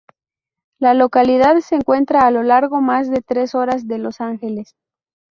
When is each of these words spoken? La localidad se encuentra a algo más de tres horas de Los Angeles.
La 0.79 0.95
localidad 0.95 1.57
se 1.59 1.75
encuentra 1.75 2.21
a 2.21 2.25
algo 2.29 2.81
más 2.81 3.07
de 3.11 3.21
tres 3.21 3.53
horas 3.53 3.87
de 3.87 3.99
Los 3.99 4.19
Angeles. 4.19 4.75